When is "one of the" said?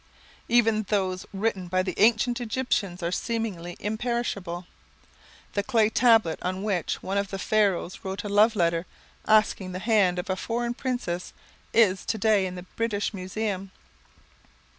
7.03-7.37